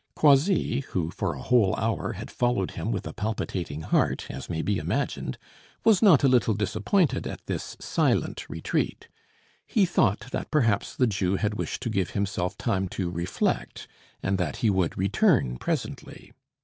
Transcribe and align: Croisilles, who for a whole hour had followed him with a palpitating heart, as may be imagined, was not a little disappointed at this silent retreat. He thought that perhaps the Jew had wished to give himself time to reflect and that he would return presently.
Croisilles, 0.15 0.83
who 0.93 1.11
for 1.11 1.35
a 1.35 1.41
whole 1.43 1.75
hour 1.75 2.13
had 2.13 2.31
followed 2.31 2.71
him 2.71 2.91
with 2.91 3.05
a 3.05 3.13
palpitating 3.13 3.81
heart, 3.81 4.25
as 4.31 4.49
may 4.49 4.63
be 4.63 4.79
imagined, 4.79 5.37
was 5.85 6.01
not 6.01 6.23
a 6.23 6.27
little 6.27 6.55
disappointed 6.55 7.27
at 7.27 7.45
this 7.45 7.77
silent 7.79 8.49
retreat. 8.49 9.09
He 9.67 9.85
thought 9.85 10.21
that 10.31 10.49
perhaps 10.49 10.95
the 10.95 11.05
Jew 11.05 11.35
had 11.35 11.53
wished 11.53 11.83
to 11.83 11.89
give 11.91 12.09
himself 12.17 12.57
time 12.57 12.87
to 12.89 13.11
reflect 13.11 13.87
and 14.23 14.39
that 14.39 14.57
he 14.65 14.71
would 14.71 14.97
return 14.97 15.57
presently. 15.57 16.33